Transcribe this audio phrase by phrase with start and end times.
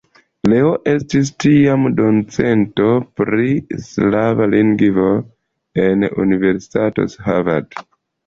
[0.51, 2.87] Leo estis tiam docento
[3.19, 3.51] pri
[3.89, 7.81] slava lingvaro en Universitato Harvard.